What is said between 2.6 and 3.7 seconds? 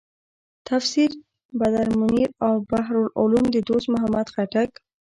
بحر العلوم د